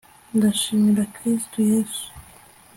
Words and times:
ndashimira 0.37 1.03
Kristo 1.15 1.57
Yesu 1.71 2.05